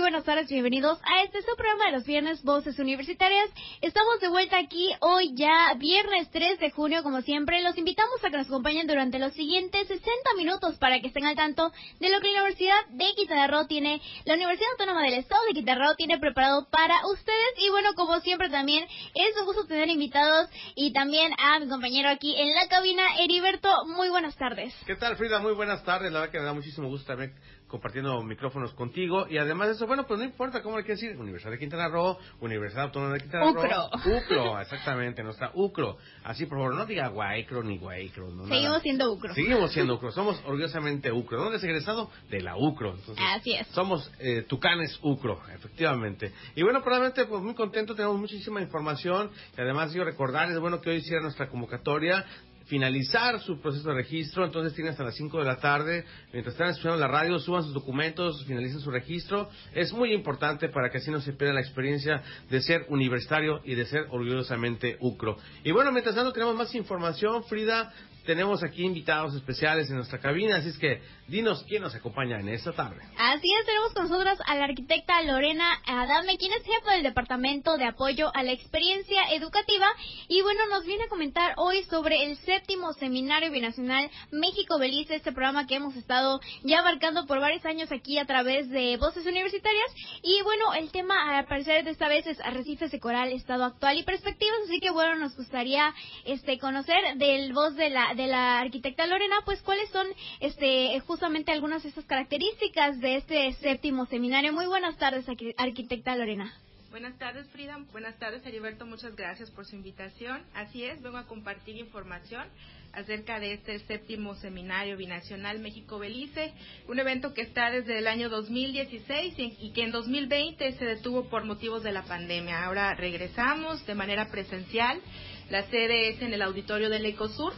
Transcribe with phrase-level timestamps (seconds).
[0.00, 3.50] Buenas tardes, bienvenidos a este su programa de los viernes Voces Universitarias.
[3.82, 7.60] Estamos de vuelta aquí hoy ya, viernes 3 de junio, como siempre.
[7.60, 10.08] Los invitamos a que nos acompañen durante los siguientes 60
[10.38, 14.34] minutos para que estén al tanto de lo que la Universidad de Quintana tiene, la
[14.34, 17.50] Universidad Autónoma del Estado de Quintana tiene preparado para ustedes.
[17.58, 22.08] Y bueno, como siempre también es un gusto tener invitados y también a mi compañero
[22.08, 23.68] aquí en la cabina, Heriberto.
[23.86, 24.74] Muy buenas tardes.
[24.86, 25.40] ¿Qué tal, Frida?
[25.40, 26.10] Muy buenas tardes.
[26.10, 27.34] La verdad que me da muchísimo gusto también
[27.70, 29.26] compartiendo micrófonos contigo.
[29.28, 31.88] Y además de eso, bueno, pues no importa cómo le quieres decir, Universidad de Quintana
[31.88, 33.60] Roo, Universidad Autónoma de Quintana Roo.
[33.60, 34.16] UCRO.
[34.16, 35.96] UCRO, exactamente, nuestra UCRO.
[36.24, 38.28] Así, por favor, no diga Guaycro ni Guaycro.
[38.30, 38.80] No, Seguimos nada.
[38.80, 39.34] siendo UCRO.
[39.34, 40.12] Seguimos siendo UCRO.
[40.12, 41.38] Somos orgullosamente UCRO.
[41.38, 42.10] ¿Dónde es egresado?
[42.28, 42.94] De la UCRO.
[42.94, 43.66] Entonces, Así es.
[43.68, 46.32] Somos eh, tucanes UCRO, efectivamente.
[46.56, 49.30] Y bueno, probablemente, pues muy contento, tenemos muchísima información.
[49.56, 52.24] Y además, yo recordarles, bueno, que hoy hiciera nuestra convocatoria
[52.70, 56.68] finalizar su proceso de registro, entonces tiene hasta las 5 de la tarde, mientras están
[56.70, 59.50] escuchando la radio, suban sus documentos, finalicen su registro.
[59.74, 63.74] Es muy importante para que así no se pierda la experiencia de ser universitario y
[63.74, 65.36] de ser orgullosamente UCRO.
[65.64, 67.92] Y bueno, mientras tanto tenemos más información, Frida,
[68.30, 72.48] tenemos aquí invitados especiales en nuestra cabina, así es que dinos quién nos acompaña en
[72.48, 73.02] esta tarde.
[73.18, 77.76] Así es, tenemos con nosotros a la arquitecta Lorena Adame, quien es jefa del Departamento
[77.76, 79.88] de Apoyo a la Experiencia Educativa.
[80.28, 85.66] Y bueno, nos viene a comentar hoy sobre el séptimo Seminario Binacional México-Belice, este programa
[85.66, 89.92] que hemos estado ya abarcando por varios años aquí a través de Voces Universitarias.
[90.22, 93.98] Y bueno, el tema, al parecer, de esta vez es arrecifes de coral, estado actual
[93.98, 94.58] y perspectivas.
[94.66, 95.92] Así que bueno, nos gustaría
[96.24, 100.06] este conocer del voz de la, de la arquitecta Lorena, pues cuáles son
[100.40, 104.52] este justamente algunas de esas características de este séptimo seminario.
[104.52, 106.52] Muy buenas tardes, arqui- arquitecta Lorena.
[106.90, 107.78] Buenas tardes, Frida.
[107.92, 108.84] Buenas tardes, Heriberto.
[108.84, 110.42] Muchas gracias por su invitación.
[110.54, 112.46] Así es, vengo a compartir información
[112.92, 116.52] acerca de este séptimo seminario binacional México-Belice,
[116.88, 121.28] un evento que está desde el año 2016 y, y que en 2020 se detuvo
[121.30, 122.64] por motivos de la pandemia.
[122.64, 125.00] Ahora regresamos de manera presencial.
[125.48, 127.52] La sede es en el auditorio del Ecosur,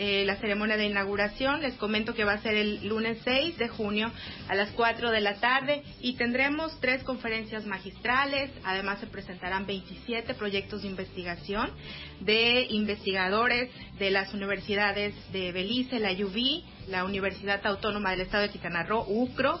[0.00, 1.60] eh, la ceremonia de inauguración.
[1.60, 4.12] Les comento que va a ser el lunes 6 de junio
[4.48, 8.50] a las 4 de la tarde y tendremos tres conferencias magistrales.
[8.64, 11.72] Además se presentarán 27 proyectos de investigación
[12.20, 18.50] de investigadores de las universidades de Belice, la UV, la Universidad Autónoma del Estado de
[18.50, 19.60] Quintana Roo, UCRO,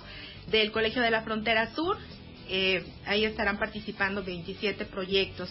[0.52, 1.98] del Colegio de la Frontera Sur.
[2.48, 5.50] Eh, ahí estarán participando 27 proyectos.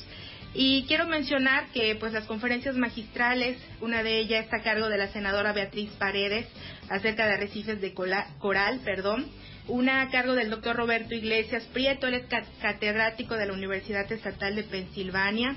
[0.60, 4.98] Y quiero mencionar que pues las conferencias magistrales, una de ellas está a cargo de
[4.98, 6.48] la senadora Beatriz Paredes
[6.90, 9.28] acerca de arrecifes de coral, perdón,
[9.68, 14.12] una a cargo del doctor Roberto Iglesias Prieto, él es ca- catedrático de la Universidad
[14.12, 15.56] Estatal de Pensilvania,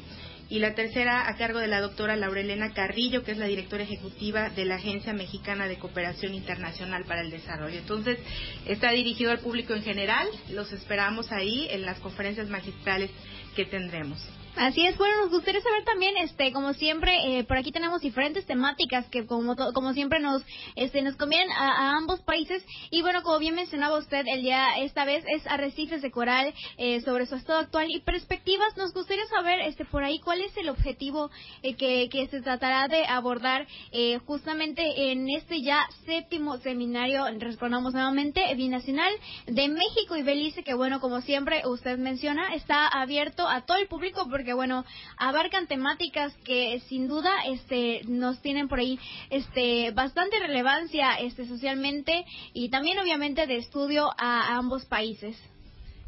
[0.51, 4.51] y la tercera a cargo de la doctora Laurelena Carrillo, que es la directora ejecutiva
[4.51, 7.79] de la Agencia Mexicana de Cooperación Internacional para el Desarrollo.
[7.79, 8.19] Entonces,
[8.67, 13.11] está dirigido al público en general, los esperamos ahí en las conferencias magistrales
[13.57, 14.19] que tendremos.
[14.57, 18.45] Así es, bueno, nos gustaría saber también, este, como siempre, eh, por aquí tenemos diferentes
[18.47, 20.43] temáticas que como como siempre nos,
[20.75, 24.77] este, nos convienen a, a ambos países y bueno, como bien mencionaba usted, el día
[24.79, 28.77] esta vez es arrecifes de coral eh, sobre su estado actual y perspectivas.
[28.77, 31.31] Nos gustaría saber, este, por ahí cuál es el objetivo
[31.63, 37.93] eh, que, que se tratará de abordar eh, justamente en este ya séptimo seminario, respondamos
[37.93, 39.13] nuevamente, binacional
[39.47, 43.87] de México y Belice, que bueno, como siempre usted menciona, está abierto a todo el
[43.87, 44.87] público porque bueno,
[45.19, 52.25] abarcan temáticas que sin duda este nos tienen por ahí este bastante relevancia este socialmente
[52.55, 55.37] y también obviamente de estudio a, a ambos países.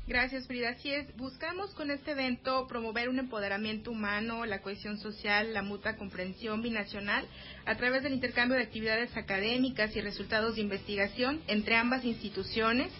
[0.06, 0.70] Gracias, Frida.
[0.70, 5.96] Así es, buscamos con este evento promover un empoderamiento humano, la cohesión social, la mutua
[5.96, 7.26] comprensión binacional
[7.66, 12.90] a través del intercambio de actividades académicas y resultados de investigación entre ambas instituciones.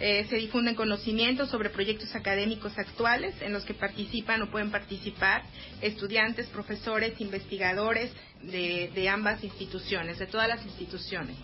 [0.00, 5.42] Eh, se difunden conocimientos sobre proyectos académicos actuales en los que participan o pueden participar
[5.80, 8.10] estudiantes, profesores, investigadores
[8.42, 11.36] de, ambas instituciones, de todas las instituciones.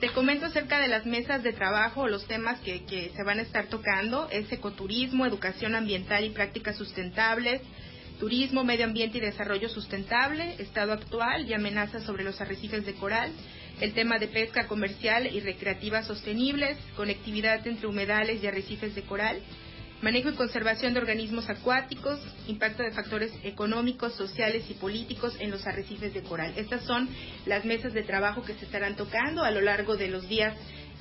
[0.00, 3.42] Te comento acerca de las mesas de trabajo los temas que, que se van a
[3.42, 4.28] estar tocando.
[4.30, 7.62] Es ecoturismo, educación ambiental y prácticas sustentables,
[8.18, 13.30] turismo, medio ambiente y desarrollo sustentable, estado actual y amenazas sobre los arrecifes de coral,
[13.80, 19.40] el tema de pesca comercial y recreativa sostenibles, conectividad entre humedales y arrecifes de coral,
[20.02, 25.66] manejo y conservación de organismos acuáticos, impacto de factores económicos, sociales y políticos en los
[25.66, 26.52] arrecifes de coral.
[26.56, 27.08] Estas son
[27.46, 30.54] las mesas de trabajo que se estarán tocando a lo largo de los días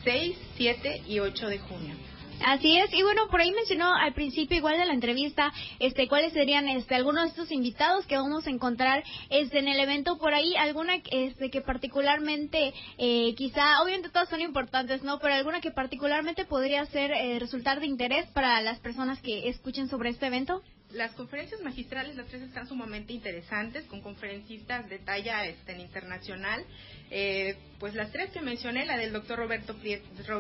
[0.04, 1.96] 6, 7 y 8 de junio.
[2.45, 6.34] Así es, y bueno, por ahí mencionó al principio igual de la entrevista, este, cuáles
[6.34, 10.34] serían, este, algunos de estos invitados que vamos a encontrar, este, en el evento, por
[10.34, 15.19] ahí alguna, este, que particularmente, eh, quizá, obviamente todas son importantes, ¿no?
[15.19, 19.90] Pero alguna que particularmente podría ser, eh, resultar de interés para las personas que escuchen
[19.90, 20.62] sobre este evento
[20.92, 26.63] las conferencias magistrales, las tres están sumamente interesantes, con conferencistas de talla este, internacional.
[27.12, 29.75] Eh, pues las tres que mencioné, la del doctor Roberto,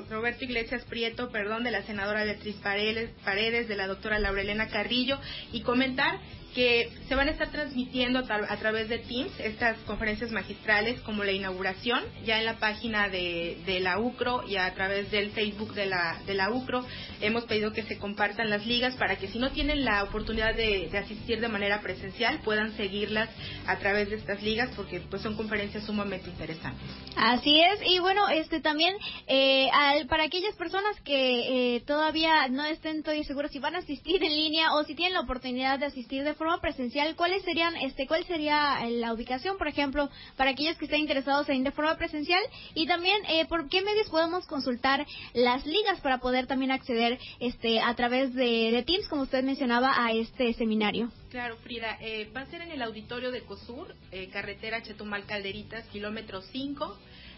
[0.09, 5.19] Roberto Iglesias Prieto, perdón, de la senadora Beatriz Paredes, de la doctora Laurelena Carrillo,
[5.51, 6.19] y comentar
[6.57, 11.31] que se van a estar transmitiendo a través de Teams estas conferencias magistrales como la
[11.31, 15.85] inauguración ya en la página de, de, la UCRO y a través del Facebook de
[15.85, 16.83] la, de la UCRO
[17.21, 20.89] hemos pedido que se compartan las ligas para que si no tienen la oportunidad de,
[20.97, 23.29] asistir de manera presencial puedan seguirlas
[23.67, 26.87] a través de estas ligas porque pues son conferencias sumamente interesantes.
[27.17, 28.95] Así es y bueno este también
[29.27, 29.69] eh,
[30.09, 34.33] para aquellas personas que eh, todavía no estén todavía seguros si van a asistir en
[34.33, 38.25] línea o si tienen la oportunidad de asistir de forma presencial, ¿cuáles serían, este, cuál
[38.25, 42.41] sería eh, la ubicación, por ejemplo, para aquellos que estén interesados en de forma presencial?
[42.73, 47.79] Y también, eh, ¿por qué medios podemos consultar las ligas para poder también acceder, este,
[47.79, 51.11] a través de, Teams, como usted mencionaba, a este seminario?
[51.29, 53.93] Claro, Frida, eh, va a ser en el auditorio de COSUR,
[54.31, 56.97] carretera Chetumal Calderitas, kilómetro 5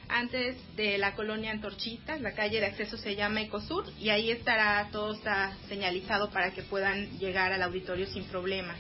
[0.10, 4.90] antes de la colonia Antorchistas, la calle de acceso se llama Ecosur y ahí estará
[4.92, 8.76] todo está señalizado para que puedan llegar al auditorio sin problema.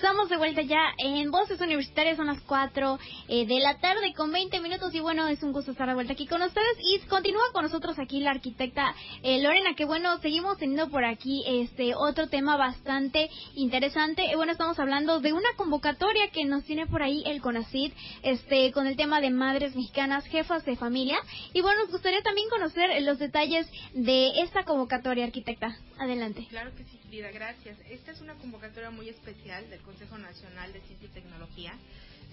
[0.00, 2.98] empieza de vuelta ya en Voces Universitarias, son las 4
[3.28, 6.12] eh, de la tarde con 20 minutos y bueno, es un gusto estar de vuelta
[6.12, 10.58] aquí con ustedes y continúa con nosotros aquí la arquitecta eh, Lorena, que bueno, seguimos
[10.58, 14.30] teniendo por aquí este otro tema bastante interesante.
[14.30, 18.72] Eh, bueno, estamos hablando de una convocatoria que nos tiene por ahí el CONACID, este,
[18.72, 21.18] con el tema de madres mexicanas, jefas de familia
[21.54, 25.78] y bueno, nos gustaría también conocer los detalles de esta convocatoria, arquitecta.
[25.98, 26.46] Adelante.
[26.48, 27.78] Claro que sí, Frida, gracias.
[27.90, 31.74] Esta es una convocatoria muy especial del Consejo Nacional de Ciencia y Tecnología.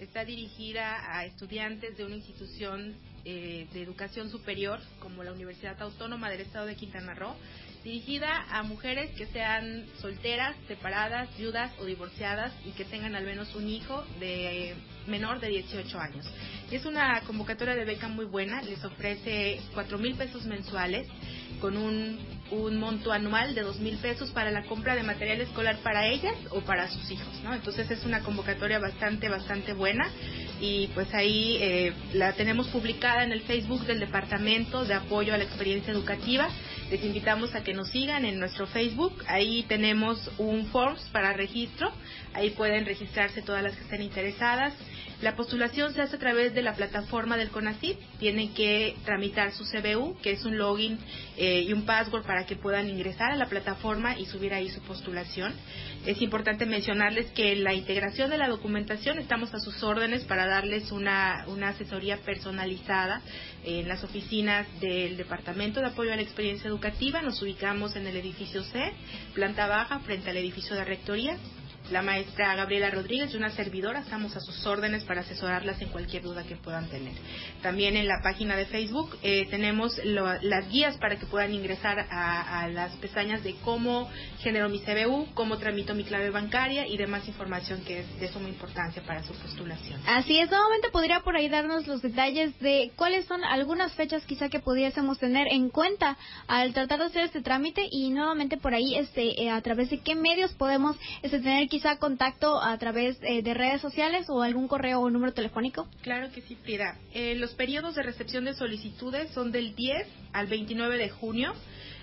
[0.00, 2.94] Está dirigida a estudiantes de una institución
[3.24, 7.34] eh, de educación superior como la Universidad Autónoma del Estado de Quintana Roo,
[7.82, 13.54] dirigida a mujeres que sean solteras, separadas, viudas o divorciadas y que tengan al menos
[13.54, 14.74] un hijo de
[15.06, 16.26] menor de 18 años.
[16.70, 21.08] Es una convocatoria de beca muy buena, les ofrece 4 mil pesos mensuales
[21.60, 22.18] con un,
[22.50, 26.34] un monto anual de 2 mil pesos para la compra de material escolar para ellas
[26.50, 27.54] o para sus hijos, ¿no?
[27.54, 30.10] Entonces es una convocatoria bastante, bastante buena.
[30.60, 35.38] y pues ahí eh, la tenemos publicada en el Facebook del Departamento de Apoyo a
[35.38, 36.48] la Experiencia Educativa.
[36.90, 39.22] Les invitamos a que nos sigan en nuestro Facebook.
[39.26, 41.92] Ahí tenemos un forms para registro.
[42.32, 44.72] Ahí pueden registrarse todas las que estén interesadas.
[45.20, 47.98] La postulación se hace a través de la plataforma del CONACYT.
[48.20, 50.98] Tienen que tramitar su CBU, que es un login
[51.36, 54.80] eh, y un password para que puedan ingresar a la plataforma y subir ahí su
[54.80, 55.52] postulación.
[56.06, 60.92] Es importante mencionarles que la integración de la documentación estamos a sus órdenes para darles
[60.92, 63.20] una, una asesoría personalizada
[63.68, 67.20] en las oficinas del Departamento de Apoyo a la Experiencia Educativa.
[67.20, 68.92] Nos ubicamos en el edificio C,
[69.34, 71.36] planta baja, frente al edificio de Rectoría
[71.90, 74.00] la maestra Gabriela Rodríguez y una servidora.
[74.00, 77.14] Estamos a sus órdenes para asesorarlas en cualquier duda que puedan tener.
[77.62, 82.68] También en la página de Facebook eh, tenemos las guías para que puedan ingresar a,
[82.68, 87.82] las pestañas de cómo genero mi CBU, cómo tramito mi clave bancaria y demás información
[87.84, 90.00] que es de suma importancia para su postulación.
[90.06, 94.48] Así es, nuevamente podría por ahí darnos los detalles de cuáles son algunas fechas quizá
[94.48, 96.16] que pudiésemos tener en cuenta
[96.46, 100.00] al tratar de hacer este trámite y nuevamente por ahí este eh, a través de
[100.00, 104.68] qué medios podemos este, tener quizá contacto a través eh, de redes sociales o algún
[104.68, 105.88] correo o número telefónico?
[106.02, 106.96] Claro que sí, Frida.
[107.12, 111.52] Eh, los periodos de recepción de solicitudes son del 10 al 29 de junio.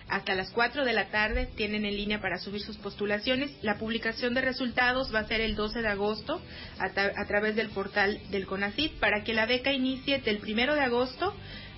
[0.07, 3.51] Hasta las 4 de la tarde tienen en línea para subir sus postulaciones.
[3.63, 6.41] La publicación de resultados va a ser el 12 de agosto
[6.77, 10.81] a, a través del portal del CONACID para que la beca inicie del 1 de
[10.81, 11.33] agosto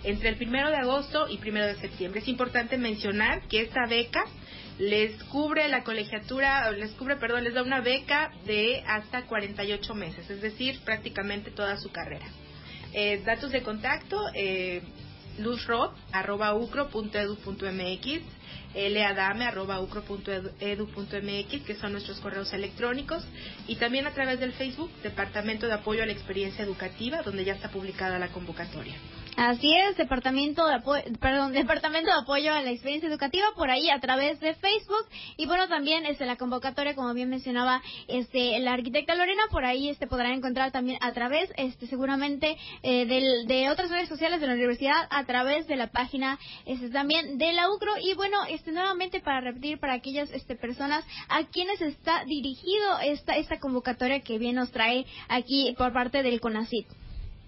[0.07, 2.21] entre el 1 de agosto y 1 de septiembre.
[2.21, 4.23] Es importante mencionar que esta beca
[4.79, 10.29] les cubre la colegiatura, les cubre, perdón, les da una beca de hasta 48 meses,
[10.29, 12.25] es decir, prácticamente toda su carrera.
[12.93, 14.81] Eh, datos de contacto, eh,
[15.39, 18.21] luzrod.ucro.edu.mx,
[18.75, 23.27] leadame.ucro.edu.mx, que son nuestros correos electrónicos,
[23.67, 27.55] y también a través del Facebook, Departamento de Apoyo a la Experiencia Educativa, donde ya
[27.55, 28.95] está publicada la convocatoria.
[29.37, 33.87] Así es, Departamento de, Apoyo, perdón, Departamento de Apoyo a la Experiencia Educativa, por ahí
[33.87, 35.05] a través de Facebook.
[35.37, 39.89] Y bueno, también este, la convocatoria, como bien mencionaba este, la arquitecta Lorena, por ahí
[39.89, 44.53] este, podrán encontrar también a través, este, seguramente, eh, de otras redes sociales de la
[44.53, 47.93] universidad, a través de la página este, también de la UCRO.
[48.01, 53.37] Y bueno, este, nuevamente para repetir para aquellas este, personas a quienes está dirigido esta,
[53.37, 56.87] esta convocatoria que bien nos trae aquí por parte del CONACIT.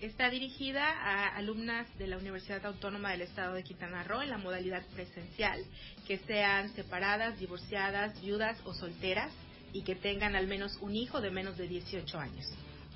[0.02, 4.38] Está dirigida a alumnas de la Universidad Autónoma del Estado de Quintana Roo en la
[4.38, 5.62] modalidad presencial,
[6.08, 9.30] que sean separadas, divorciadas, viudas o solteras
[9.74, 12.46] y que tengan al menos un hijo de menos de 18 años.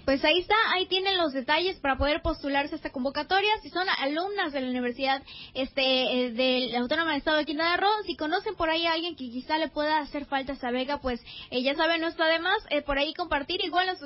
[0.05, 3.49] Pues ahí está, ahí tienen los detalles para poder postularse a esta convocatoria.
[3.61, 8.03] Si son alumnas de la Universidad este, eh, del Autónoma del Estado de Quintana Roo,
[8.05, 11.23] si conocen por ahí a alguien que quizá le pueda hacer falta esa beca, pues
[11.51, 13.63] eh, ya saben, no está de más eh, por ahí compartir.
[13.63, 14.01] Igual nos,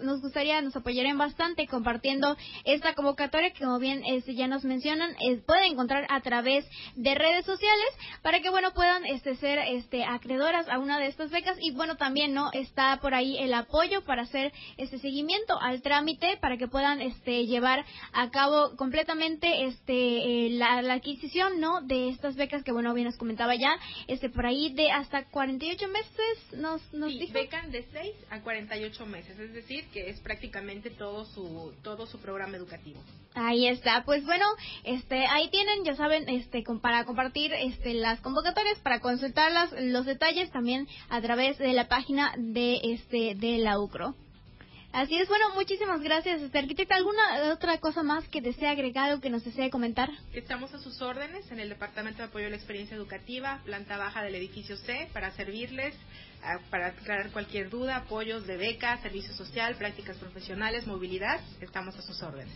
[0.00, 5.14] nos, gustaría, nos apoyarían bastante compartiendo esta convocatoria que como bien este, ya nos mencionan,
[5.46, 7.88] pueden encontrar a través de redes sociales
[8.22, 11.96] para que bueno puedan este, ser este, acreedoras a una de estas becas y bueno
[11.96, 16.68] también no está por ahí el apoyo para hacer este seguimiento al trámite para que
[16.68, 22.72] puedan este, llevar a cabo completamente este, eh, la, adquisición no de estas becas que
[22.72, 27.28] bueno bien nos comentaba ya este por ahí de hasta 48 meses nos nos sí,
[27.32, 32.18] becan de 6 a 48 meses es decir que es prácticamente todo su todo su
[32.20, 33.00] programa educativo.
[33.34, 34.44] Ahí está pues bueno
[34.84, 40.50] este ahí tienen ya saben este para compartir este las convocatorias para consultar los detalles
[40.50, 44.14] también a través de la página de este de la UCRO
[44.92, 46.96] Así es, bueno, muchísimas gracias, este arquitecta.
[46.96, 50.10] ¿Alguna otra cosa más que desee agregar o que nos desee comentar?
[50.34, 54.22] Estamos a sus órdenes en el Departamento de Apoyo a la Experiencia Educativa, planta baja
[54.22, 55.94] del edificio C, para servirles,
[56.68, 61.40] para aclarar cualquier duda, apoyos de beca, servicio social, prácticas profesionales, movilidad.
[61.62, 62.54] Estamos a sus órdenes.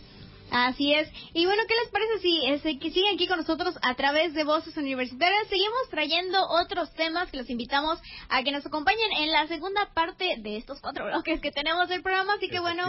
[0.51, 1.09] Así es.
[1.33, 4.43] Y bueno, ¿qué les parece si este, que siguen aquí con nosotros a través de
[4.43, 5.47] Voces Universitarias?
[5.49, 7.99] Seguimos trayendo otros temas que los invitamos
[8.29, 12.01] a que nos acompañen en la segunda parte de estos cuatro bloques que tenemos del
[12.01, 12.33] programa.
[12.33, 12.83] Así que bueno,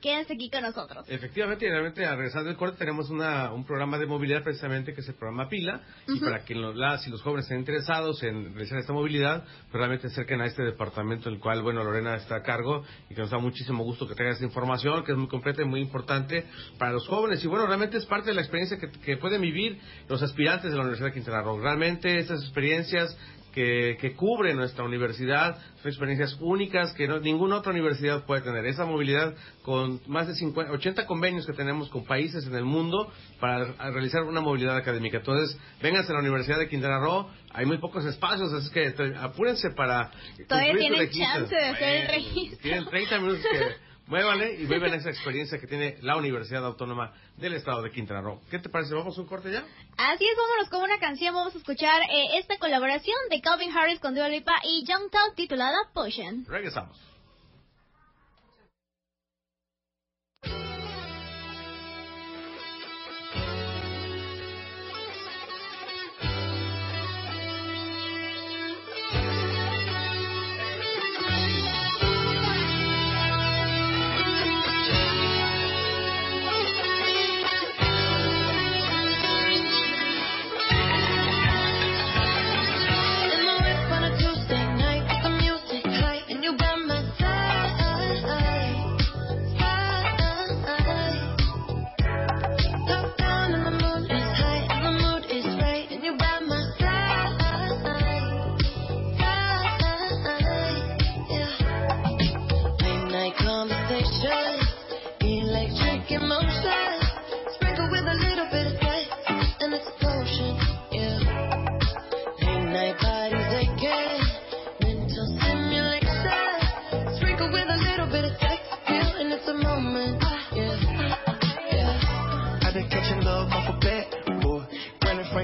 [0.00, 1.04] quédense aquí con nosotros.
[1.08, 5.00] Efectivamente, y realmente al regresar del corte tenemos una, un programa de movilidad precisamente que
[5.00, 5.82] es el programa Pila.
[6.08, 10.06] Y para que las y los jóvenes estén interesados en realizar esta movilidad, pues realmente
[10.06, 13.38] acerquen a este departamento, el cual, bueno, Lorena está a cargo y que nos da
[13.38, 16.46] muchísimo gusto que traiga esta información, que es muy completa y muy importante
[16.78, 17.42] para los jóvenes.
[17.44, 19.78] Y bueno, realmente es parte de la experiencia que, pueden vivir
[20.08, 21.60] los aspirantes de la Universidad de Quintana Roo.
[21.60, 23.16] Realmente estas experiencias
[23.52, 28.66] que, que, cubre nuestra universidad son experiencias únicas que no, ninguna otra universidad puede tener.
[28.66, 33.10] Esa movilidad con más de 50, 80 convenios que tenemos con países en el mundo
[33.40, 35.18] para realizar una movilidad académica.
[35.18, 39.70] Entonces, vénganse a la Universidad de Quintana Roo, hay muy pocos espacios, así que apúrense
[39.70, 40.10] para...
[40.46, 42.58] Todavía tienen chance de hacer el registro.
[42.60, 47.54] Tienen 30 minutos que muévanle y viven esa experiencia que tiene la Universidad Autónoma del
[47.54, 48.40] Estado de Quintana Roo.
[48.50, 48.94] ¿Qué te parece?
[48.94, 49.64] ¿Vamos a un corte ya?
[49.96, 51.34] Así es, vámonos con una canción.
[51.34, 55.34] Vamos a escuchar eh, esta colaboración de Calvin Harris con Dua Lipa y Young Tal
[55.34, 56.44] titulada Potion.
[56.46, 57.15] Regresamos.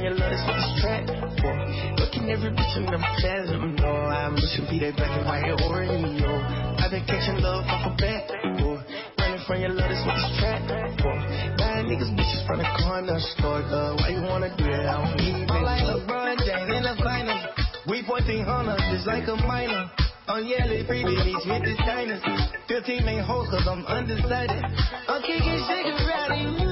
[0.02, 1.02] you love, that's what this track
[1.38, 1.54] for.
[2.02, 3.46] Looking every bitch in the face.
[3.54, 3.90] no.
[4.10, 6.32] I'm wishing be that black and white or yo.
[6.82, 8.26] I've been catching love off a back,
[8.58, 8.82] boy.
[9.22, 10.60] Running from your love, that's what this track
[10.98, 11.14] for.
[11.54, 14.02] Buying niggas bitches from the corner store, love.
[14.02, 14.90] Why you wanna do that?
[14.90, 15.62] I don't need that.
[15.62, 17.38] like LeBron James in the final.
[17.86, 18.42] We 1400,
[18.90, 19.86] just like a minor.
[20.26, 22.34] On yellow, free babies with this dynasty.
[22.66, 24.66] 15 main hoes, cause I'm undecided.
[25.06, 26.71] I'm kicking shit around you.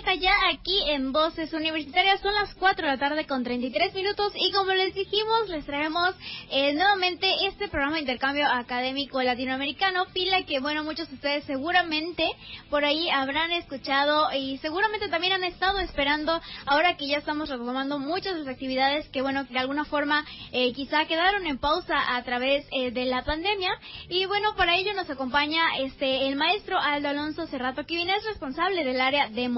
[0.00, 2.20] Ya aquí en Voces Universitarias.
[2.20, 6.14] Son las 4 de la tarde con 33 minutos y como les dijimos, les traemos
[6.50, 12.24] eh, nuevamente este programa de intercambio académico latinoamericano, fila que, bueno, muchos de ustedes seguramente
[12.70, 17.98] por ahí habrán escuchado y seguramente también han estado esperando ahora que ya estamos retomando
[17.98, 22.22] muchas de las actividades que, bueno, de alguna forma eh, quizá quedaron en pausa a
[22.24, 23.70] través eh, de la pandemia.
[24.08, 28.24] Y bueno, para ello nos acompaña este el maestro Aldo Alonso Cerrato, que viene es
[28.24, 29.48] responsable del área de de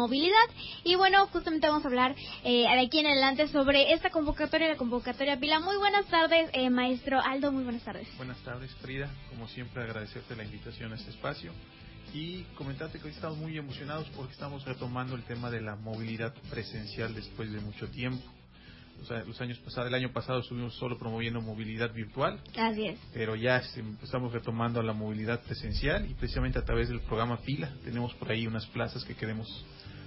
[0.85, 2.15] Y bueno, justamente vamos a hablar
[2.45, 5.61] eh, de aquí en adelante sobre esta convocatoria, la convocatoria Pila.
[5.61, 8.09] Muy buenas tardes, eh, maestro Aldo, muy buenas tardes.
[8.17, 9.11] Buenas tardes, Frida.
[9.31, 11.53] Como siempre, agradecerte la invitación a este espacio
[12.13, 16.35] y comentarte que hoy estamos muy emocionados porque estamos retomando el tema de la movilidad
[16.51, 18.23] presencial después de mucho tiempo.
[19.27, 22.41] Los años pasados, el año pasado estuvimos solo promoviendo movilidad virtual.
[22.57, 22.99] Así es.
[23.13, 23.57] Pero ya
[24.03, 28.47] estamos retomando la movilidad presencial y precisamente a través del programa Pila tenemos por ahí
[28.47, 29.49] unas plazas que queremos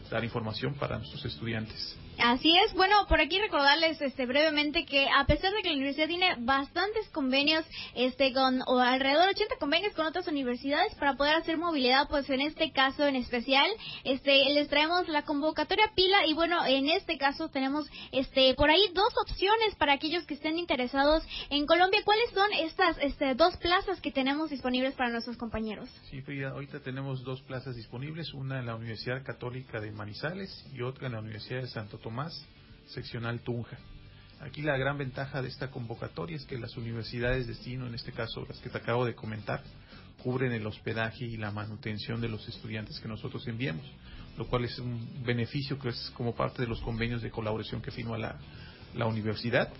[0.09, 1.97] dar información para nuestros estudiantes.
[2.19, 2.73] Así es.
[2.73, 7.09] Bueno, por aquí recordarles este brevemente que a pesar de que la universidad tiene bastantes
[7.09, 12.07] convenios este con o alrededor de 80 convenios con otras universidades para poder hacer movilidad,
[12.09, 13.67] pues en este caso en especial
[14.03, 18.89] este les traemos la convocatoria Pila y bueno, en este caso tenemos este por ahí
[18.93, 22.01] dos opciones para aquellos que estén interesados en Colombia.
[22.05, 25.89] ¿Cuáles son estas este, dos plazas que tenemos disponibles para nuestros compañeros?
[26.09, 30.81] Sí, Frida, ahorita tenemos dos plazas disponibles, una en la Universidad Católica de Manizales y
[30.81, 32.45] otra en la Universidad de Santo Tomás,
[32.85, 33.79] seccional Tunja.
[34.39, 38.11] Aquí la gran ventaja de esta convocatoria es que las universidades de destino, en este
[38.11, 39.63] caso las que te acabo de comentar,
[40.21, 43.83] cubren el hospedaje y la manutención de los estudiantes que nosotros enviamos,
[44.37, 47.89] lo cual es un beneficio que es como parte de los convenios de colaboración que
[47.89, 48.37] firma la,
[48.93, 49.73] la universidad.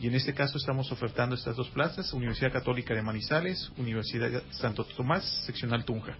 [0.00, 4.84] Y en este caso estamos ofertando estas dos plazas, Universidad Católica de Manizales, Universidad Santo
[4.84, 6.16] Tomás, seccional Tunja.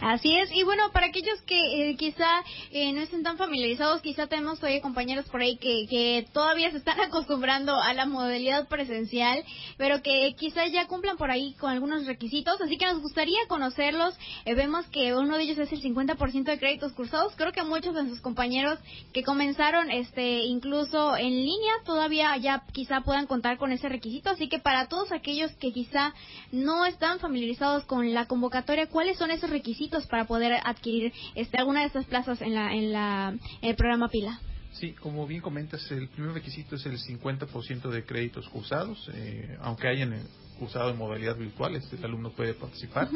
[0.00, 2.28] Así es, y bueno, para aquellos que eh, quizá
[2.70, 6.76] eh, no estén tan familiarizados, quizá tenemos todavía compañeros por ahí que, que todavía se
[6.76, 9.42] están acostumbrando a la modalidad presencial,
[9.76, 14.16] pero que quizá ya cumplan por ahí con algunos requisitos, así que nos gustaría conocerlos.
[14.44, 17.34] Eh, vemos que uno de ellos es el 50% de créditos cursados.
[17.36, 18.78] Creo que muchos de sus compañeros
[19.12, 24.48] que comenzaron este incluso en línea todavía ya quizá puedan contar con ese requisito, así
[24.48, 26.14] que para todos aquellos que quizá
[26.52, 29.87] no están familiarizados con la convocatoria, ¿cuáles son esos requisitos?
[30.06, 34.40] Para poder adquirir este, alguna de estas plazas en, la, en, la, el programa Pila?
[34.72, 39.88] Sí, como bien comentas, el primer requisito es el 50% de créditos cursados, eh, aunque
[39.88, 40.22] hayan eh,
[40.58, 43.08] cursado en modalidad virtual, este, el alumno puede participar.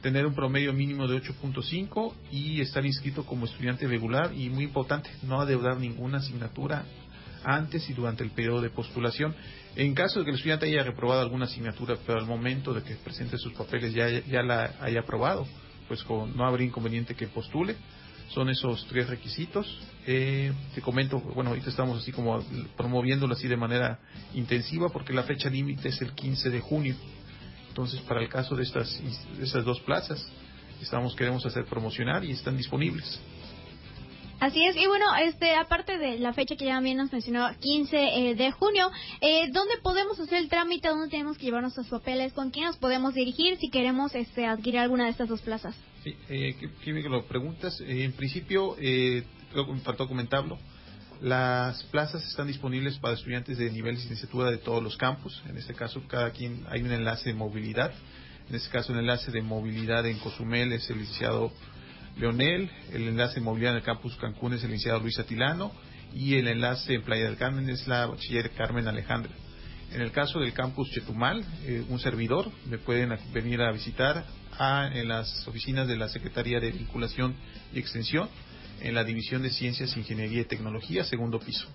[0.00, 5.10] Tener un promedio mínimo de 8.5 y estar inscrito como estudiante regular y muy importante,
[5.22, 6.84] no adeudar ninguna asignatura
[7.44, 9.34] antes y durante el periodo de postulación.
[9.74, 12.94] En caso de que el estudiante haya reprobado alguna asignatura, pero al momento de que
[12.96, 15.46] presente sus papeles ya, ya la haya aprobado,
[15.88, 17.76] pues no habría inconveniente que postule.
[18.28, 19.66] Son esos tres requisitos.
[20.06, 22.42] Eh, te comento, bueno, ahorita estamos así como
[22.76, 23.98] promoviéndolo así de manera
[24.34, 26.96] intensiva porque la fecha límite es el 15 de junio.
[27.68, 29.00] Entonces, para el caso de estas,
[29.38, 30.26] de estas dos plazas,
[30.80, 33.20] estamos queremos hacer promocionar y están disponibles.
[34.38, 37.96] Así es, y bueno, este, aparte de la fecha que ya bien nos mencionó, 15
[37.96, 38.90] eh, de junio,
[39.22, 40.88] eh, ¿dónde podemos hacer el trámite?
[40.88, 42.34] ¿Dónde tenemos que llevar nuestros papeles?
[42.34, 45.74] ¿Con quién nos podemos dirigir si queremos este, adquirir alguna de estas dos plazas?
[46.06, 47.80] Sí, eh, que, lo preguntas.
[47.80, 50.58] Eh, en principio, eh, me faltó comentarlo.
[51.20, 55.42] Las plazas están disponibles para estudiantes de nivel de licenciatura de todos los campus.
[55.48, 57.92] En este caso, cada quien hay un enlace de movilidad.
[58.48, 61.50] En este caso, el enlace de movilidad en Cozumel es el licenciado
[62.16, 65.70] Leonel, el enlace de en el campus Cancún es el licenciado Luis Atilano
[66.14, 69.32] y el enlace en Playa del Carmen es la bachiller Carmen Alejandra.
[69.92, 74.24] En el caso del campus Chetumal, eh, un servidor, me pueden venir a visitar
[74.58, 77.34] en las oficinas de la Secretaría de Vinculación
[77.74, 78.30] y Extensión,
[78.80, 81.68] en la División de Ciencias, Ingeniería y Tecnología, segundo piso.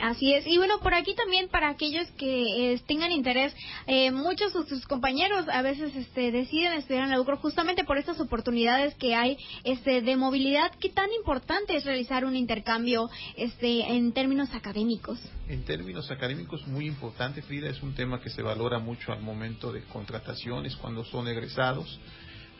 [0.00, 0.46] Así es.
[0.46, 3.54] Y bueno, por aquí también para aquellos que eh, tengan interés,
[3.86, 7.98] eh, muchos de sus compañeros a veces este, deciden estudiar en la UCRO justamente por
[7.98, 10.72] estas oportunidades que hay este, de movilidad.
[10.80, 15.18] ¿Qué tan importante es realizar un intercambio este, en términos académicos?
[15.48, 19.72] En términos académicos, muy importante, Frida, es un tema que se valora mucho al momento
[19.72, 21.98] de contrataciones, cuando son egresados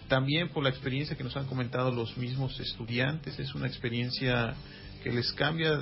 [0.09, 4.55] también por la experiencia que nos han comentado los mismos estudiantes, es una experiencia
[5.03, 5.79] que les cambia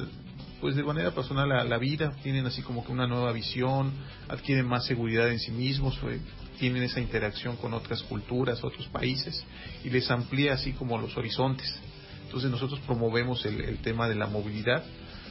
[0.62, 3.92] pues de manera personal la, vida, tienen así como que una nueva visión,
[4.29, 5.98] adquieren más seguridad en sí mismos,
[6.57, 9.44] tienen esa interacción con otras culturas, otros países
[9.83, 11.75] y les amplía así como los horizontes.
[12.27, 14.85] Entonces nosotros promovemos el, el tema de la movilidad.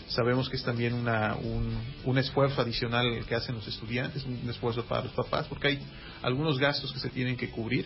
[0.10, 4.84] Sabemos que es también una, un, un esfuerzo adicional que hacen los estudiantes, un esfuerzo
[4.84, 5.80] para los papás, porque hay
[6.24, 7.86] algunos gastos que se tienen que cubrir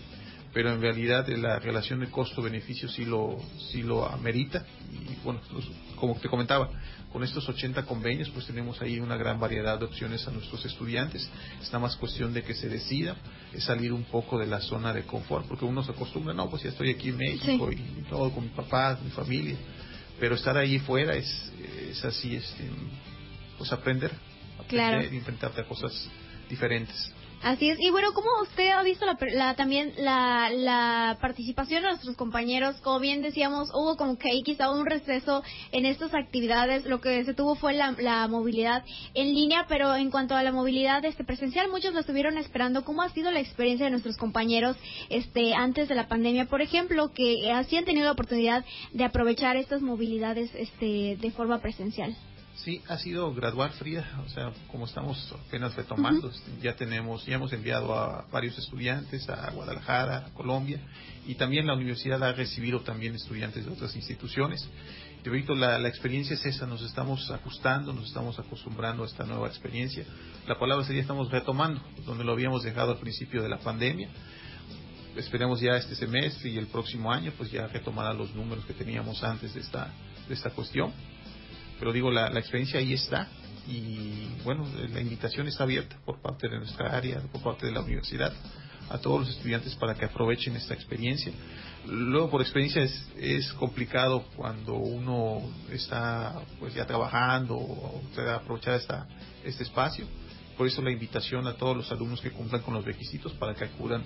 [0.56, 3.38] pero en realidad la relación de costo-beneficio sí lo,
[3.74, 4.66] sí lo amerita.
[4.90, 5.42] Y bueno,
[5.98, 6.70] como te comentaba,
[7.12, 11.30] con estos 80 convenios, pues tenemos ahí una gran variedad de opciones a nuestros estudiantes.
[11.62, 13.18] Está más cuestión de que se decida,
[13.52, 16.64] es salir un poco de la zona de confort, porque uno se acostumbra, no, pues
[16.64, 19.58] ya estoy aquí en México y, todo con mi papá, mi familia,
[20.22, 21.52] pero estar ahí fuera es,
[21.92, 22.64] es así, este,
[23.58, 24.10] pues aprender,
[24.54, 25.02] aprender claro.
[25.02, 26.10] enfrentarte a cosas
[26.50, 27.12] diferentes.
[27.44, 27.80] Así es.
[27.80, 32.76] Y bueno, ¿cómo usted ha visto la, también la, la, participación de nuestros compañeros?
[32.82, 36.86] Como bien decíamos, hubo como que quizá un receso en estas actividades.
[36.86, 40.52] Lo que se tuvo fue la, la movilidad en línea, pero en cuanto a la
[40.52, 42.84] movilidad este presencial, muchos lo estuvieron esperando.
[42.84, 44.76] ¿Cómo ha sido la experiencia de nuestros compañeros
[45.10, 49.56] este antes de la pandemia, por ejemplo, que así han tenido la oportunidad de aprovechar
[49.56, 52.16] estas movilidades este de forma presencial?
[52.56, 54.24] Sí, ha sido gradual, Frida.
[54.26, 59.52] O sea, como estamos apenas retomando, ya tenemos, ya hemos enviado a varios estudiantes a
[59.52, 60.80] Guadalajara, a Colombia,
[61.28, 64.68] y también la universidad ha recibido también estudiantes de otras instituciones.
[65.22, 69.48] Te la, la experiencia es esa, nos estamos ajustando, nos estamos acostumbrando a esta nueva
[69.48, 70.06] experiencia.
[70.48, 74.08] La palabra sería estamos retomando, donde lo habíamos dejado al principio de la pandemia.
[75.18, 78.74] Esperemos ya este semestre y el próximo año, pues ya retomar a los números que
[78.74, 79.92] teníamos antes de esta,
[80.28, 80.94] de esta cuestión
[81.80, 83.28] pero digo, la, la experiencia ahí está
[83.68, 87.82] y bueno, la invitación está abierta por parte de nuestra área, por parte de la
[87.82, 88.32] universidad,
[88.90, 91.32] a todos los estudiantes para que aprovechen esta experiencia.
[91.88, 98.02] Luego, por experiencia, es, es complicado cuando uno está pues ya trabajando o
[98.34, 99.08] aprovechar esta,
[99.44, 100.06] este espacio.
[100.58, 103.66] Por eso la invitación a todos los alumnos que cumplan con los requisitos para que
[103.66, 104.04] acudan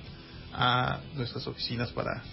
[0.54, 2.24] a nuestras oficinas para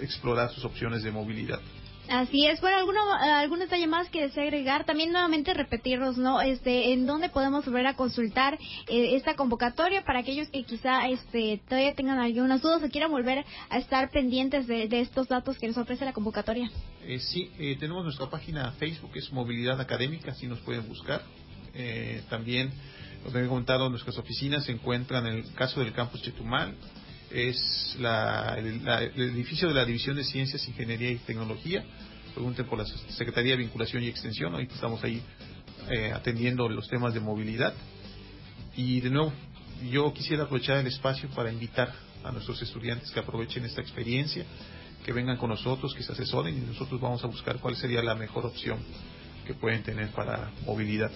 [0.00, 1.60] explorar sus opciones de movilidad.
[2.08, 2.60] Así es.
[2.60, 4.84] Bueno, ¿alguno, algún detalle más que desea agregar?
[4.84, 6.40] También nuevamente repetirnos, ¿no?
[6.40, 8.54] Este, ¿En dónde podemos volver a consultar
[8.88, 13.44] eh, esta convocatoria para aquellos que quizá este, todavía tengan algunas dudas o quieran volver
[13.70, 16.70] a estar pendientes de, estos datos que nos ofrece la convocatoria?
[17.02, 21.22] Eh, sí, eh, tenemos nuestra página Facebook, es Movilidad Académica, así nos pueden buscar.
[21.74, 22.72] Eh, también,
[23.24, 26.74] como he comentado, nuestras oficinas se encuentran en el caso del campus Chetumal,
[27.36, 31.84] es el, edificio de la División de Ciencias, Ingeniería y Tecnología.
[32.34, 34.54] Pregunten por la Secretaría de Vinculación y Extensión.
[34.54, 35.22] Ahorita estamos ahí
[35.90, 37.74] eh, atendiendo los temas de movilidad.
[38.74, 39.32] Y de nuevo,
[39.90, 41.92] yo quisiera aprovechar el espacio para invitar
[42.24, 44.44] a nuestros estudiantes que aprovechen esta experiencia,
[45.04, 48.14] que vengan con nosotros, que se asesoren y nosotros vamos a buscar cuál sería la
[48.14, 48.78] mejor opción
[49.46, 51.10] que pueden tener para movilidad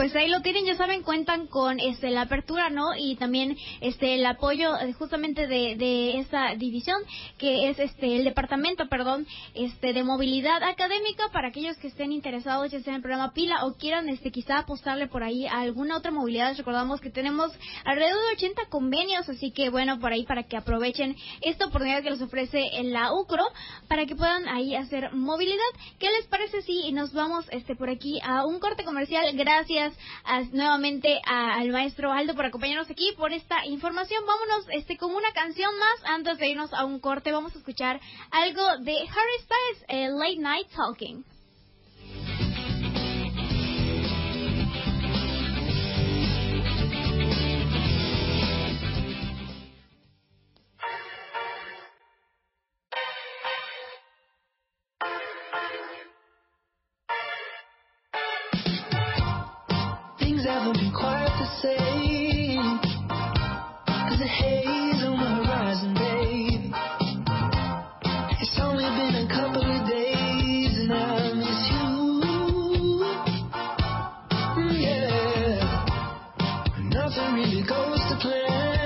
[0.00, 2.96] pues ahí lo tienen, ya saben, cuentan con este la apertura, ¿no?
[2.96, 6.96] Y también este el apoyo eh, justamente de, de esa división
[7.36, 12.70] que es este el departamento, perdón, este de movilidad académica para aquellos que estén interesados
[12.70, 15.98] ya sea en el programa Pila o quieran este quizá apostarle por ahí a alguna
[15.98, 16.56] otra movilidad.
[16.56, 17.52] Recordamos que tenemos
[17.84, 22.08] alrededor de 80 convenios, así que bueno, por ahí para que aprovechen esta oportunidad que
[22.08, 23.44] les ofrece la UCRO
[23.86, 25.60] para que puedan ahí hacer movilidad.
[25.98, 29.26] ¿Qué les parece si nos vamos este por aquí a un corte comercial?
[29.36, 29.89] Gracias
[30.52, 34.24] nuevamente al maestro Aldo por acompañarnos aquí por esta información.
[34.26, 37.32] Vámonos este con una canción más antes de irnos a un corte.
[37.32, 38.00] Vamos a escuchar
[38.30, 41.24] algo de Harry Styles, eh, Late Night Talking.
[77.20, 78.79] nothing really goes to plan.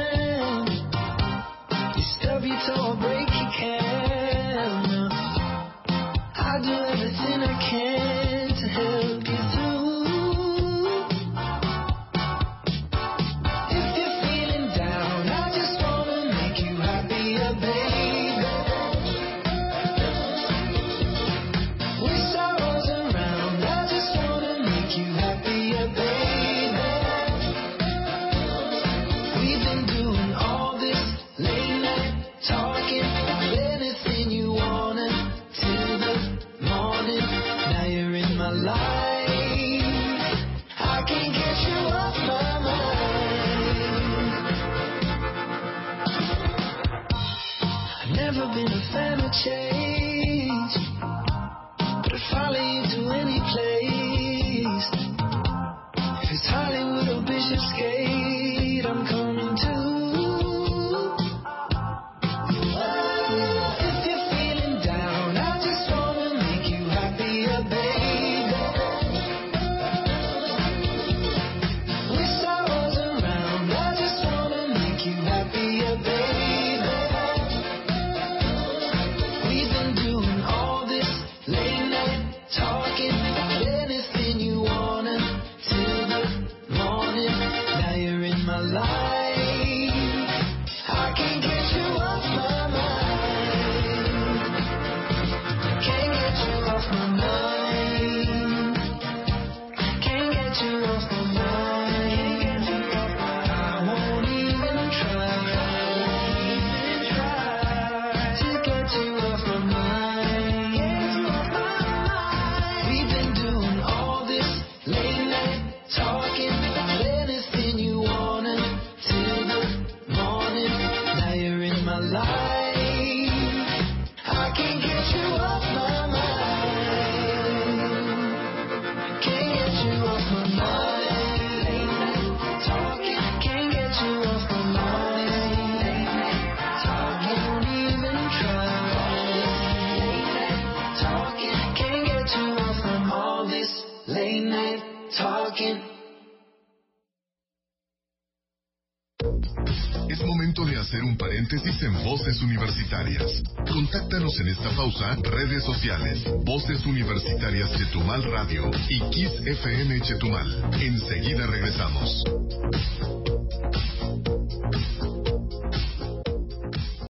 [154.37, 160.73] En esta pausa, redes sociales, Voces Universitarias Chetumal Radio y Kiss FM Chetumal.
[160.81, 162.25] Enseguida regresamos.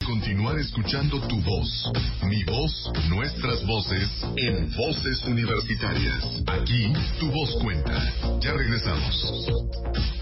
[0.05, 1.91] Continuar escuchando tu voz,
[2.25, 6.43] mi voz, nuestras voces en Voces Universitarias.
[6.47, 8.39] Aquí tu voz cuenta.
[8.41, 10.14] Ya regresamos.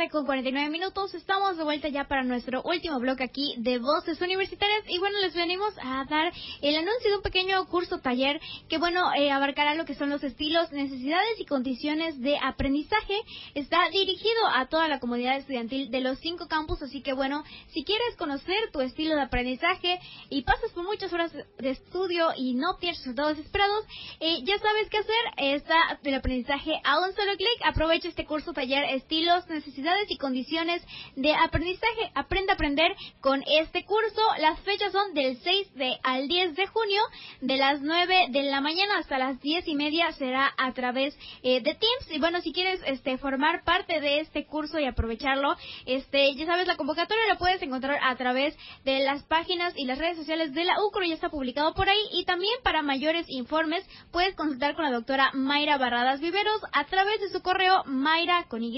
[0.00, 1.12] Tarde con 49 minutos.
[1.14, 4.84] Estamos de vuelta ya para nuestro último bloque aquí de Voces Universitarias.
[4.88, 6.32] Y bueno, les venimos a dar
[6.62, 10.22] el anuncio de un pequeño curso taller que, bueno, eh, abarcará lo que son los
[10.22, 13.14] estilos, necesidades y condiciones de aprendizaje.
[13.54, 16.80] Está dirigido a toda la comunidad estudiantil de los cinco campus.
[16.82, 19.98] Así que, bueno, si quieres conocer tu estilo de aprendizaje
[20.30, 23.84] y pasas por muchas horas de estudio y no tienes resultados esperados,
[24.20, 25.56] eh, ya sabes qué hacer.
[25.56, 27.60] Está el aprendizaje a un solo clic.
[27.64, 30.82] Aprovecha este curso taller estilos necesidades y condiciones
[31.16, 32.10] de aprendizaje.
[32.14, 34.20] Aprende a aprender con este curso.
[34.38, 37.02] Las fechas son del 6 de, al 10 de junio,
[37.40, 41.60] de las 9 de la mañana hasta las 10 y media será a través eh,
[41.60, 42.10] de Teams.
[42.10, 46.66] Y bueno, si quieres este, formar parte de este curso y aprovecharlo, este, ya sabes,
[46.66, 50.64] la convocatoria la puedes encontrar a través de las páginas y las redes sociales de
[50.64, 52.00] la UCRO, ya está publicado por ahí.
[52.12, 57.20] Y también para mayores informes puedes consultar con la doctora Mayra Barradas Viveros a través
[57.20, 58.70] de su correo mayra con y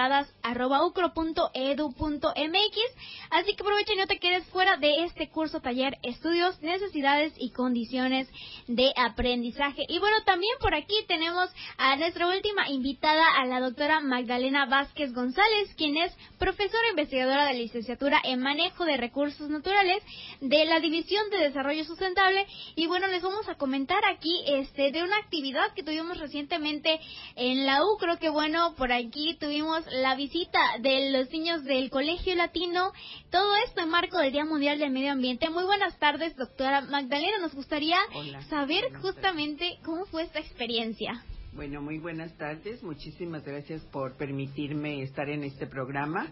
[0.00, 2.78] barradas.ucro.edu.mx.
[3.30, 7.50] Así que aprovecha y no te quedes fuera de este curso taller Estudios, Necesidades y
[7.50, 8.28] Condiciones
[8.66, 9.84] de Aprendizaje.
[9.88, 15.12] Y bueno, también por aquí tenemos a nuestra última invitada, a la doctora Magdalena Vázquez
[15.12, 20.02] González, quien es profesora investigadora de licenciatura en Manejo de Recursos Naturales
[20.40, 22.46] de la División de Desarrollo Sustentable.
[22.74, 26.98] Y bueno, les vamos a comentar aquí este de una actividad que tuvimos recientemente
[27.36, 32.34] en la UCRO, que bueno, por aquí tuvimos la visita de los niños del Colegio
[32.34, 32.92] Latino,
[33.30, 35.50] todo esto en marco del Día Mundial del Medio Ambiente.
[35.50, 37.38] Muy buenas tardes, doctora Magdalena.
[37.40, 37.96] Nos gustaría
[38.48, 41.24] saber justamente cómo fue esta experiencia.
[41.52, 42.82] Bueno, muy buenas tardes.
[42.82, 46.28] Muchísimas gracias por permitirme estar en este programa.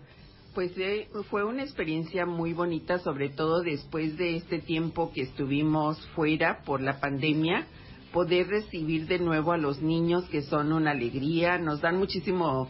[0.55, 6.01] Pues eh, fue una experiencia muy bonita, sobre todo después de este tiempo que estuvimos
[6.15, 7.67] fuera por la pandemia
[8.13, 12.69] poder recibir de nuevo a los niños que son una alegría, nos dan muchísimo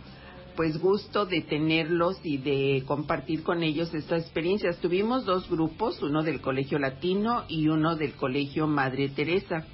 [0.59, 4.79] pues gusto de tenerlos y de compartir con ellos estas experiencias.
[4.79, 9.65] Tuvimos dos grupos, uno del Colegio Latino y uno del Colegio Madre Teresa.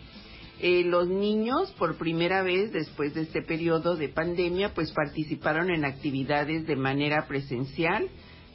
[0.61, 5.87] Eh, los niños, por primera vez después de este periodo de pandemia, pues participaron en
[5.87, 8.07] actividades de manera presencial.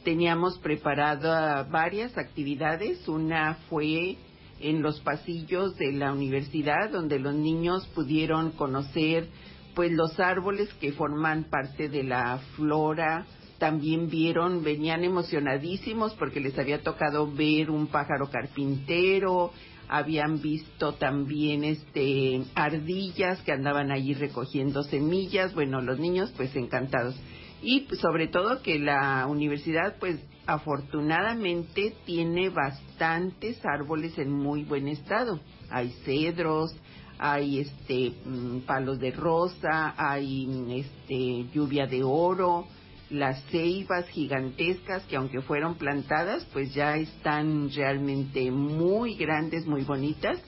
[0.04, 3.08] Teníamos preparadas varias actividades.
[3.08, 4.16] Una fue
[4.60, 9.26] en los pasillos de la universidad, donde los niños pudieron conocer
[9.74, 13.26] pues los árboles que forman parte de la flora,
[13.58, 19.52] también vieron, venían emocionadísimos porque les había tocado ver un pájaro carpintero,
[19.86, 27.14] habían visto también este ardillas que andaban allí recogiendo semillas, bueno, los niños pues encantados.
[27.62, 35.38] Y sobre todo que la universidad pues afortunadamente tiene bastantes árboles en muy buen estado.
[35.70, 36.74] Hay cedros,
[37.20, 40.48] hay este mm, palos de rosa, hay
[40.80, 42.66] este lluvia de oro,
[43.10, 50.38] las ceibas gigantescas que aunque fueron plantadas, pues ya están realmente muy grandes, muy bonitas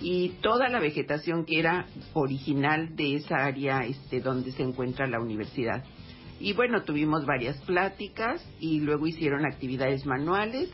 [0.00, 5.20] y toda la vegetación que era original de esa área este donde se encuentra la
[5.20, 5.84] universidad.
[6.40, 10.70] Y bueno, tuvimos varias pláticas y luego hicieron actividades manuales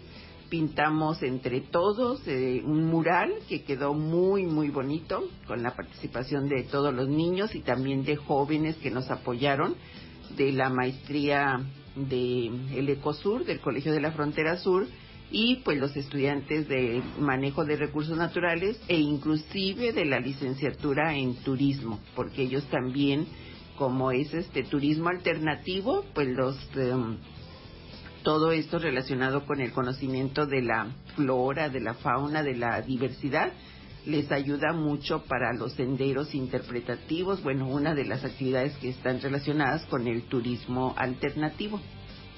[0.49, 6.65] pintamos entre todos eh, un mural que quedó muy, muy bonito con la participación de
[6.65, 9.77] todos los niños y también de jóvenes que nos apoyaron
[10.37, 11.61] de la maestría
[11.97, 14.87] de el Ecosur, del Colegio de la Frontera Sur,
[15.31, 21.35] y pues los estudiantes de manejo de recursos naturales e inclusive de la licenciatura en
[21.37, 23.27] turismo, porque ellos también,
[23.77, 27.19] como es este turismo alternativo, pues los em,
[28.23, 33.53] todo esto relacionado con el conocimiento de la flora, de la fauna, de la diversidad,
[34.07, 39.85] les ayuda mucho para los senderos interpretativos, bueno, una de las actividades que están relacionadas
[39.87, 41.81] con el turismo alternativo.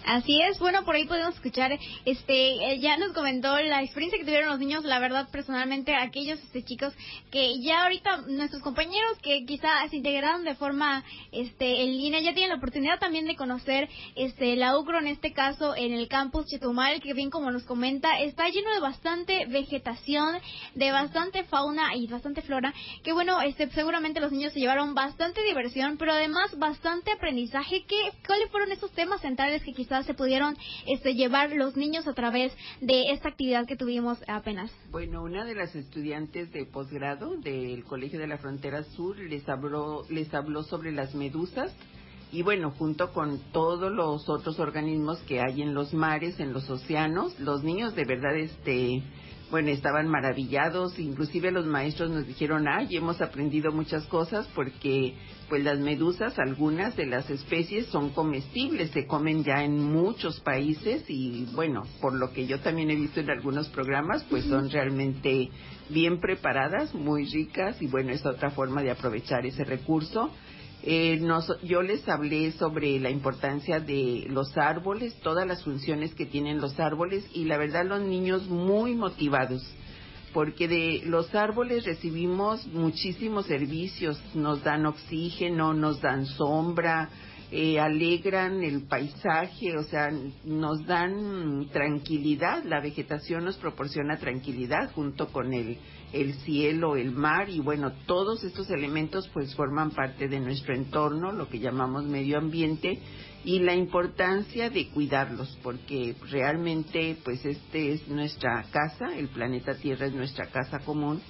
[0.06, 4.24] Así es, bueno, por ahí podemos escuchar, este, eh, ya nos comentó la experiencia que
[4.24, 6.94] tuvieron los niños, la verdad, personalmente, aquellos este, chicos
[7.30, 12.32] que ya ahorita, nuestros compañeros que quizá se integraron de forma, este, en línea, ya
[12.32, 16.46] tienen la oportunidad también de conocer, este, la UCRO, en este caso, en el campus
[16.46, 20.38] Chetumal, que bien como nos comenta, está lleno de bastante vegetación,
[20.74, 22.72] de bastante fauna y bastante flora,
[23.04, 28.12] que bueno, este, seguramente los niños se llevaron bastante diversión, pero además bastante aprendizaje, ¿Qué,
[28.26, 32.52] ¿cuáles fueron esos temas centrales que quizás se pudieron este, llevar los niños a través
[32.80, 34.70] de esta actividad que tuvimos apenas?
[34.92, 40.04] Bueno, una de las estudiantes de posgrado del Colegio de la Frontera Sur les habló,
[40.08, 41.74] les habló sobre las medusas
[42.30, 46.70] y bueno, junto con todos los otros organismos que hay en los mares, en los
[46.70, 49.02] océanos, los niños de verdad este
[49.50, 55.14] bueno, estaban maravillados, inclusive los maestros nos dijeron, ay, hemos aprendido muchas cosas porque
[55.48, 61.04] pues las medusas, algunas de las especies son comestibles, se comen ya en muchos países
[61.08, 65.50] y bueno, por lo que yo también he visto en algunos programas, pues son realmente
[65.88, 70.30] bien preparadas, muy ricas y bueno, es otra forma de aprovechar ese recurso.
[70.82, 71.20] Eh,
[71.62, 76.80] yo les hablé sobre la importancia de los árboles, todas las funciones que tienen los
[76.80, 79.62] árboles y la verdad los niños muy motivados
[80.32, 87.10] porque de los árboles recibimos muchísimos servicios, nos dan oxígeno, nos dan sombra,
[87.50, 90.08] eh, alegran el paisaje, o sea,
[90.44, 95.76] nos dan tranquilidad, la vegetación nos proporciona tranquilidad junto con el,
[96.12, 101.32] el cielo, el mar y bueno, todos estos elementos pues forman parte de nuestro entorno,
[101.32, 102.98] lo que llamamos medio ambiente
[103.44, 110.06] y la importancia de cuidarlos porque realmente pues este es nuestra casa, el planeta Tierra
[110.06, 111.20] es nuestra casa común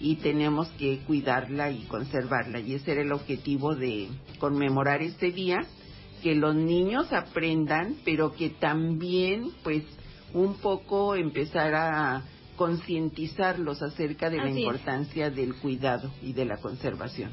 [0.00, 2.60] y tenemos que cuidarla y conservarla.
[2.60, 4.08] Y ese era el objetivo de
[4.38, 5.58] conmemorar este día,
[6.22, 9.84] que los niños aprendan, pero que también pues
[10.34, 12.22] un poco empezar a
[12.58, 17.30] concientizarlos acerca de la importancia del cuidado y de la conservación.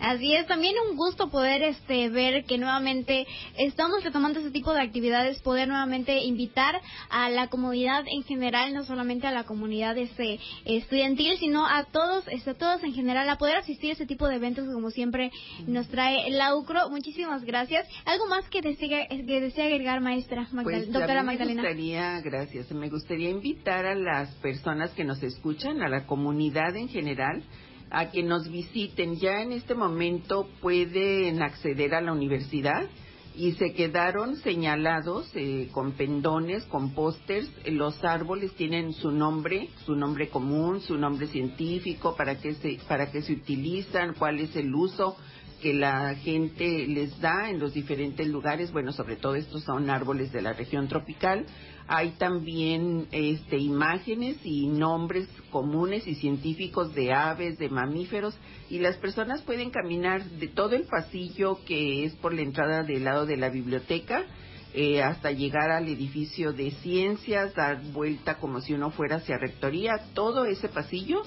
[0.00, 3.26] Así es, también un gusto poder este ver que nuevamente
[3.58, 6.80] estamos retomando ese tipo de actividades, poder nuevamente invitar
[7.10, 12.24] a la comunidad en general, no solamente a la comunidad este estudiantil, sino a todos,
[12.28, 15.30] este, todos en general a poder asistir a ese tipo de eventos como siempre
[15.66, 16.88] nos trae la UCRO.
[16.90, 17.86] Muchísimas gracias.
[18.06, 21.62] ¿Algo más que desea, que desea agregar, maestra pues, doctora Magdalena?
[21.62, 26.74] Me gustaría, gracias, me gustaría invitar a las personas que nos escuchan, a la comunidad
[26.76, 27.42] en general,
[27.90, 29.16] a que nos visiten.
[29.16, 32.88] Ya en este momento pueden acceder a la universidad
[33.34, 37.48] y se quedaron señalados eh, con pendones, con pósters.
[37.66, 43.10] Los árboles tienen su nombre, su nombre común, su nombre científico, para qué se, para
[43.10, 45.16] qué se utilizan, cuál es el uso
[45.60, 48.72] que la gente les da en los diferentes lugares.
[48.72, 51.46] Bueno, sobre todo estos son árboles de la región tropical.
[51.86, 58.36] Hay también este, imágenes y nombres comunes y científicos de aves, de mamíferos,
[58.68, 63.04] y las personas pueden caminar de todo el pasillo que es por la entrada del
[63.04, 64.24] lado de la biblioteca
[64.72, 70.00] eh, hasta llegar al edificio de ciencias, dar vuelta como si uno fuera hacia rectoría.
[70.14, 71.22] Todo ese pasillo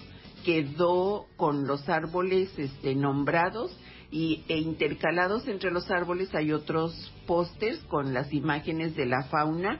[0.45, 3.77] quedó con los árboles este, nombrados
[4.13, 9.79] y, e intercalados entre los árboles hay otros pósters con las imágenes de la fauna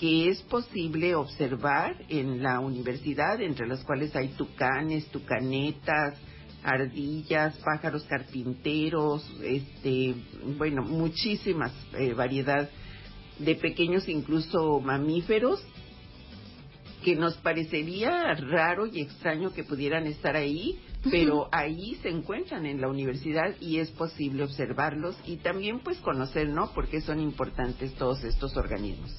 [0.00, 6.14] que es posible observar en la universidad, entre las cuales hay tucanes, tucanetas,
[6.62, 10.14] ardillas, pájaros carpinteros, este,
[10.56, 12.68] bueno, muchísimas eh, variedad
[13.38, 15.62] de pequeños incluso mamíferos
[17.04, 20.80] que nos parecería raro y extraño que pudieran estar ahí,
[21.10, 26.48] pero ahí se encuentran en la universidad y es posible observarlos y también pues conocer,
[26.48, 26.72] ¿no?
[26.74, 29.14] Porque son importantes todos estos organismos.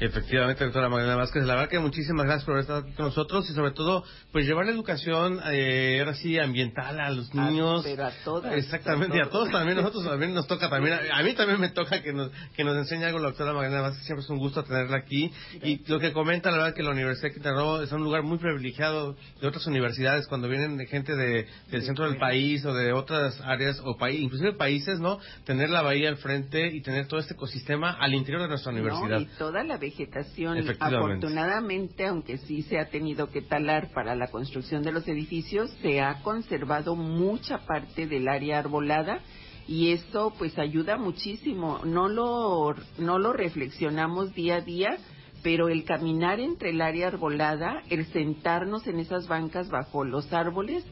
[0.00, 3.52] Efectivamente, doctora Magdalena Vázquez, la verdad que muchísimas gracias por estar aquí con nosotros y
[3.52, 7.82] sobre todo, pues llevar la educación, eh, ahora sí, ambiental a los niños.
[7.84, 8.54] pero a todas.
[8.54, 12.00] Exactamente, y a todos también, nosotros también nos toca también, a, mí también me toca
[12.00, 14.96] que nos, que nos enseñe algo la doctora Magdalena Vázquez, siempre es un gusto tenerla
[14.96, 15.30] aquí.
[15.62, 18.22] Y lo que comenta, la verdad que la Universidad de Quintana Roo es un lugar
[18.22, 22.94] muy privilegiado de otras universidades, cuando vienen gente de, del centro del país o de
[22.94, 25.18] otras áreas o país, inclusive países, ¿no?
[25.44, 29.20] Tener la bahía al frente y tener todo este ecosistema al interior de nuestra universidad.
[29.20, 34.82] y toda la vegetación, afortunadamente, aunque sí se ha tenido que talar para la construcción
[34.82, 39.20] de los edificios, se ha conservado mucha parte del área arbolada
[39.66, 41.80] y eso pues ayuda muchísimo.
[41.84, 44.96] No lo, no lo reflexionamos día a día,
[45.42, 50.84] pero el caminar entre el área arbolada, el sentarnos en esas bancas bajo los árboles,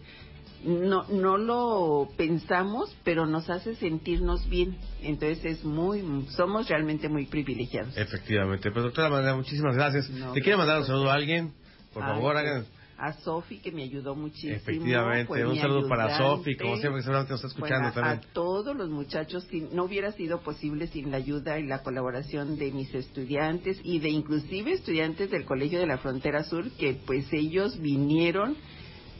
[0.64, 4.76] no, no lo pensamos, pero nos hace sentirnos bien.
[5.02, 7.96] Entonces es muy, somos realmente muy privilegiados.
[7.96, 8.70] Efectivamente.
[8.70, 10.10] Pues doctora María, muchísimas gracias.
[10.34, 11.52] ¿Te quiere mandar un saludo a alguien?
[11.92, 12.66] Por favor, pues, hagan
[12.98, 14.54] a Sofi que me ayudó muchísimo.
[14.54, 18.18] Efectivamente, un saludo para Sofi, como siempre seguramente nos está escuchando también.
[18.18, 22.72] A todos los muchachos, no hubiera sido posible sin la ayuda y la colaboración de
[22.72, 27.80] mis estudiantes y de inclusive estudiantes del Colegio de la Frontera Sur que pues ellos
[27.80, 28.56] vinieron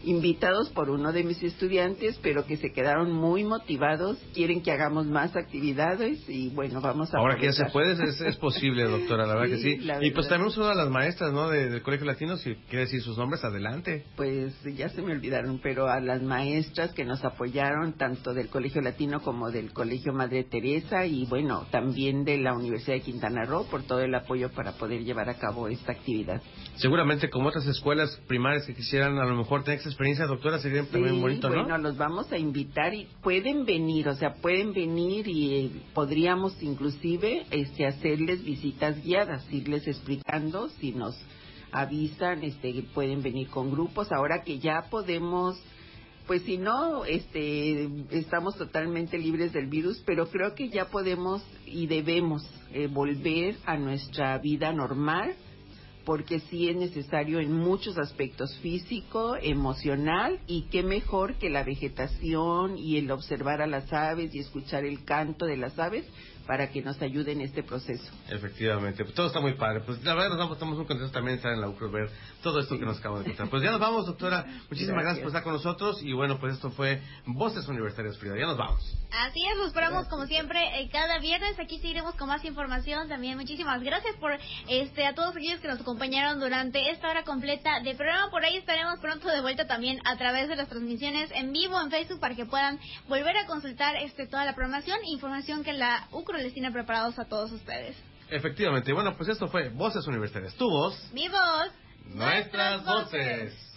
[0.04, 5.06] invitados por uno de mis estudiantes, pero que se quedaron muy motivados, quieren que hagamos
[5.06, 7.18] más actividades y bueno, vamos a...
[7.18, 7.96] Ahora que ya se puede,
[8.28, 9.78] es, posible, doctora, la verdad que sí.
[10.02, 13.18] Y pues también una de las maestras, ¿no?, del Colegio Latino, si quiere decir sus
[13.18, 14.04] nombres, adelante.
[14.16, 18.80] Pues ya se me olvidaron, pero a las maestras que nos apoyaron, tanto del Colegio
[18.80, 23.66] Latino como del Colegio Madre Teresa y bueno, también de la Universidad de Quintana Roo
[23.70, 26.40] por todo el apoyo para poder llevar a cabo esta actividad.
[26.76, 31.20] Seguramente como otras escuelas primarias que quisieran a lo mejor tener experiencia, doctora, sería muy
[31.20, 31.62] bonito, ¿no?
[31.62, 36.62] Bueno, los vamos a invitar y pueden venir, o sea, pueden venir y eh, podríamos
[36.62, 41.18] inclusive este, hacerles visitas guiadas, irles explicando si nos
[41.72, 44.12] avisan, este, pueden venir con grupos.
[44.12, 45.60] Ahora que ya podemos
[46.28, 51.86] pues si no, este, estamos totalmente libres del virus, pero creo que ya podemos y
[51.86, 52.42] debemos
[52.74, 55.34] eh, volver a nuestra vida normal
[56.08, 62.78] porque sí es necesario en muchos aspectos físico, emocional y qué mejor que la vegetación
[62.78, 66.06] y el observar a las aves y escuchar el canto de las aves
[66.48, 68.10] para que nos ayude en este proceso.
[68.30, 69.82] Efectivamente, pues todo está muy padre.
[69.84, 72.10] Pues la verdad nos estamos muy contentos también de estar en la UCRO, ver
[72.42, 73.50] todo esto que nos acaba de contar.
[73.50, 74.46] Pues ya nos vamos, doctora.
[74.70, 75.18] Muchísimas gracias.
[75.18, 76.02] por estar con nosotros.
[76.02, 78.38] Y bueno, pues esto fue Voces Universitarias Frida.
[78.38, 78.80] Ya nos vamos.
[79.10, 81.60] Así es, nos esperamos como siempre eh, cada viernes.
[81.60, 83.36] Aquí seguiremos con más información también.
[83.36, 84.32] Muchísimas gracias por
[84.68, 88.30] este a todos aquellos que nos acompañaron durante esta hora completa de programa.
[88.30, 91.90] Por ahí estaremos pronto de vuelta también a través de las transmisiones en vivo en
[91.90, 96.08] Facebook para que puedan volver a consultar este toda la programación e información que la
[96.12, 97.96] UCRO les tiene preparados a todos ustedes.
[98.30, 98.92] Efectivamente.
[98.92, 100.54] Bueno, pues esto fue Voces Universitarias.
[100.54, 101.10] Tu voz.
[101.12, 101.70] Mi voz.
[102.04, 103.67] Nuestras voces.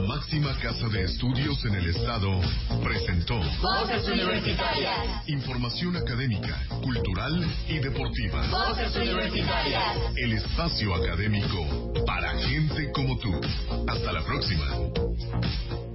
[0.00, 2.40] La máxima casa de estudios en el estado
[2.82, 5.28] presentó Voces Universitarias.
[5.28, 8.46] Información académica, cultural y deportiva.
[8.48, 9.98] Voces Universitarias.
[10.16, 13.38] El espacio académico para gente como tú.
[13.86, 15.89] Hasta la próxima.